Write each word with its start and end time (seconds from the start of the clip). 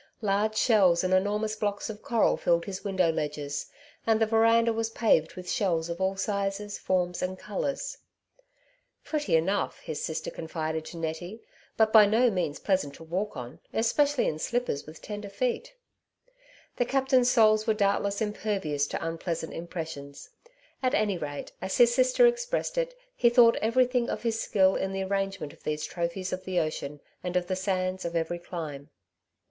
Large 0.23 0.55
shells 0.57 1.03
and 1.03 1.13
enor 1.13 1.39
mous 1.39 1.55
blocks 1.55 1.87
of 1.87 2.01
coral 2.01 2.35
filled 2.35 2.65
his 2.65 2.83
window 2.83 3.11
ledges, 3.11 3.67
and 4.07 4.19
the 4.19 4.25
verandah 4.25 4.73
was 4.73 4.89
paved 4.89 5.35
with 5.35 5.45
shells^ 5.45 5.91
of 5.91 6.01
all 6.01 6.15
sizes, 6.15 6.79
forms, 6.79 7.21
and 7.21 7.37
colours." 7.37 7.99
Pretty 9.03 9.35
enough,^^ 9.35 9.81
his 9.83 10.03
sister 10.03 10.31
confided 10.31 10.85
to 10.85 10.97
Nettie, 10.97 11.43
^* 11.45 11.47
but 11.77 11.93
by 11.93 12.07
no 12.07 12.31
means 12.31 12.57
pleasant 12.57 12.95
to 12.95 13.03
walk 13.03 13.37
on, 13.37 13.59
especially 13.73 14.27
in 14.27 14.39
slippers 14.39 14.79
and 14.79 14.87
with 14.87 15.03
tender 15.03 15.29
feet.^^ 15.29 15.69
The 16.77 16.85
captain's 16.85 17.29
soles 17.29 17.67
were 17.67 17.75
doubtless 17.75 18.21
impervious 18.21 18.87
to 18.87 19.03
un 19.05 19.19
pleasant 19.19 19.53
impressions 19.53 20.31
\ 20.55 20.81
at 20.81 20.95
any 20.95 21.19
rate, 21.19 21.51
as 21.61 21.77
his 21.77 21.93
sister 21.93 22.25
ex 22.25 22.43
pressed 22.47 22.75
it 22.75 22.95
he 23.15 23.29
thought 23.29 23.55
everything 23.57 24.09
of 24.09 24.23
his 24.23 24.41
skill 24.41 24.75
in 24.75 24.93
the 24.93 25.03
arrangement 25.03 25.53
of 25.53 25.61
these 25.61 25.85
trophies 25.85 26.33
of 26.33 26.43
the 26.43 26.59
ocean 26.59 27.01
and 27.23 27.35
of 27.35 27.45
the 27.45 27.55
sands 27.55 28.03
of 28.03 28.15
every 28.15 28.39
clime. 28.39 28.89